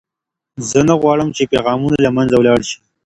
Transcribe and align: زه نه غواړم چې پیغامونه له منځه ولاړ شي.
زه 0.69 0.79
نه 0.87 0.95
غواړم 1.01 1.29
چې 1.35 1.49
پیغامونه 1.53 1.97
له 2.05 2.09
منځه 2.15 2.35
ولاړ 2.37 2.59
شي. 2.69 2.77